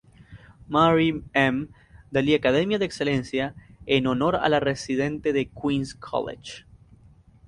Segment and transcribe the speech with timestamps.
[0.67, 1.67] Marie M.
[2.09, 3.53] Daly Academia de Excelencia"
[3.85, 6.65] en honor a la residente de Queens College.